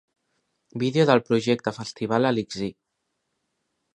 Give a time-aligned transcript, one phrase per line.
[0.83, 2.73] Vídeo del projecte Festival Elixir.